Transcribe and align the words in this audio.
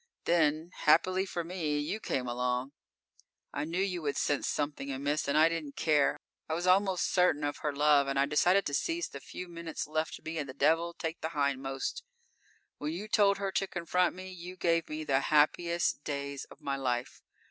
__Then, 0.25 0.71
happily 0.73 1.27
for 1.27 1.43
me, 1.43 1.77
you 1.77 1.99
came 1.99 2.27
along. 2.27 2.71
I 3.53 3.65
knew 3.65 3.79
you 3.83 4.01
would 4.01 4.17
sense 4.17 4.47
something 4.47 4.91
amiss 4.91 5.27
and 5.27 5.37
I 5.37 5.47
didn't 5.47 5.75
care. 5.75 6.17
I 6.49 6.55
was 6.55 6.65
almost 6.65 7.13
certain 7.13 7.43
of 7.43 7.57
her 7.59 7.71
love, 7.71 8.07
and 8.07 8.17
I 8.17 8.25
decided 8.25 8.65
to 8.65 8.73
seize 8.73 9.09
the 9.09 9.19
few 9.19 9.47
minutes 9.47 9.85
left 9.85 10.19
me 10.25 10.39
and 10.39 10.57
devil 10.57 10.95
take 10.95 11.21
the 11.21 11.29
hindmost! 11.37 12.01
When 12.79 12.93
you 12.93 13.07
told 13.07 13.37
her 13.37 13.51
to 13.51 13.67
confront 13.67 14.15
me, 14.15 14.31
you 14.31 14.55
gave 14.55 14.89
me 14.89 15.03
the 15.03 15.19
happiest 15.19 16.03
days 16.03 16.45
of 16.45 16.61
my 16.61 16.77
life. 16.77 17.21